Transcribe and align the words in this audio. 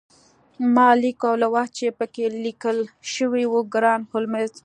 ما 0.73 0.89
لیک 1.01 1.21
ولوست 1.31 1.71
چې 1.77 1.87
پکې 1.97 2.25
لیکل 2.45 2.77
شوي 3.13 3.43
وو 3.47 3.61
ګران 3.73 4.01
هولمز 4.11 4.51